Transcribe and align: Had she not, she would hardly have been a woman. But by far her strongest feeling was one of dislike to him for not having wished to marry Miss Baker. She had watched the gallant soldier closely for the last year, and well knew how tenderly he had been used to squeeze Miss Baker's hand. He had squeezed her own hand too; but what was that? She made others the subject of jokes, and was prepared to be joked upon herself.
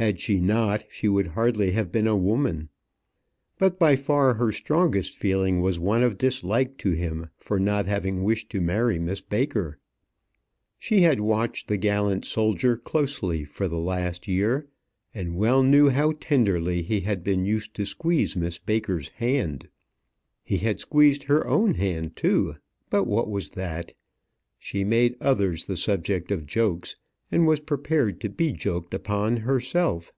Had 0.00 0.18
she 0.18 0.40
not, 0.40 0.82
she 0.88 1.08
would 1.10 1.26
hardly 1.26 1.72
have 1.72 1.92
been 1.92 2.06
a 2.06 2.16
woman. 2.16 2.70
But 3.58 3.78
by 3.78 3.96
far 3.96 4.32
her 4.32 4.50
strongest 4.50 5.14
feeling 5.14 5.60
was 5.60 5.78
one 5.78 6.02
of 6.02 6.16
dislike 6.16 6.78
to 6.78 6.92
him 6.92 7.28
for 7.36 7.60
not 7.60 7.84
having 7.84 8.22
wished 8.24 8.48
to 8.52 8.62
marry 8.62 8.98
Miss 8.98 9.20
Baker. 9.20 9.76
She 10.78 11.02
had 11.02 11.20
watched 11.20 11.68
the 11.68 11.76
gallant 11.76 12.24
soldier 12.24 12.78
closely 12.78 13.44
for 13.44 13.68
the 13.68 13.76
last 13.76 14.26
year, 14.26 14.66
and 15.12 15.36
well 15.36 15.62
knew 15.62 15.90
how 15.90 16.12
tenderly 16.12 16.80
he 16.80 17.00
had 17.00 17.22
been 17.22 17.44
used 17.44 17.74
to 17.74 17.84
squeeze 17.84 18.34
Miss 18.34 18.58
Baker's 18.58 19.08
hand. 19.08 19.68
He 20.42 20.56
had 20.56 20.80
squeezed 20.80 21.24
her 21.24 21.46
own 21.46 21.74
hand 21.74 22.16
too; 22.16 22.56
but 22.88 23.04
what 23.04 23.28
was 23.28 23.50
that? 23.50 23.92
She 24.58 24.82
made 24.82 25.16
others 25.20 25.66
the 25.66 25.76
subject 25.76 26.30
of 26.30 26.46
jokes, 26.46 26.96
and 27.32 27.46
was 27.46 27.60
prepared 27.60 28.20
to 28.20 28.28
be 28.28 28.50
joked 28.52 28.92
upon 28.92 29.36
herself. 29.36 30.12